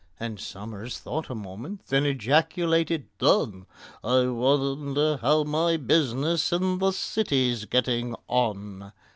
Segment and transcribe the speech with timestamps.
[0.19, 3.67] And SOMERS thought a minute, then ejaculated, "Done!
[4.03, 8.93] I wonder how my business in the City's getting on?"